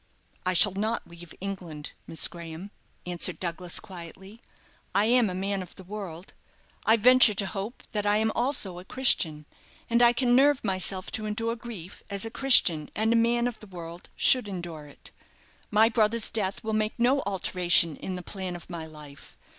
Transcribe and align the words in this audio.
"I 0.47 0.53
shall 0.53 0.71
not 0.73 1.07
leave 1.07 1.35
England, 1.41 1.91
Miss 2.07 2.27
Graham," 2.27 2.71
answered 3.05 3.39
Douglas, 3.39 3.79
quietly; 3.79 4.41
"I 4.95 5.05
am 5.05 5.29
a 5.29 5.35
man 5.35 5.61
of 5.61 5.75
the 5.75 5.83
world 5.83 6.33
I 6.87 6.97
venture 6.97 7.35
to 7.35 7.45
hope 7.45 7.83
that 7.91 8.03
I 8.07 8.17
am 8.17 8.31
also 8.31 8.79
a 8.79 8.83
Christian 8.83 9.45
and 9.91 10.01
I 10.01 10.11
can 10.11 10.35
nerve 10.35 10.63
myself 10.63 11.11
to 11.11 11.27
endure 11.27 11.55
grief 11.55 12.01
as 12.09 12.25
a 12.25 12.31
Christian 12.31 12.89
and 12.95 13.13
a 13.13 13.15
man 13.15 13.45
of 13.47 13.59
the 13.59 13.67
world 13.67 14.09
should 14.15 14.47
endure 14.47 14.87
it. 14.87 15.11
My 15.69 15.87
brother's 15.87 16.29
death 16.29 16.63
will 16.63 16.73
make 16.73 16.97
no 16.97 17.21
alteration 17.27 17.95
in 17.97 18.15
the 18.15 18.23
plan 18.23 18.55
of 18.55 18.71
my 18.71 18.87
life. 18.87 19.37